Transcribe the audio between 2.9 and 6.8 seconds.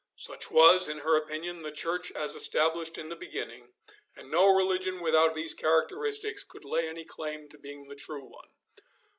in the beginning, and no religion without these characteristics could